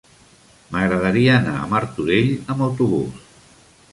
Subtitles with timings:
[0.75, 3.23] M'agradaria anar a Martorell amb autobús.